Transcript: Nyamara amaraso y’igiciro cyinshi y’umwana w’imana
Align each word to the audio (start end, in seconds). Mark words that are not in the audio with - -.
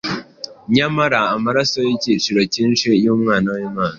Nyamara 0.75 1.19
amaraso 1.35 1.77
y’igiciro 1.87 2.41
cyinshi 2.53 2.87
y’umwana 3.03 3.47
w’imana 3.55 3.89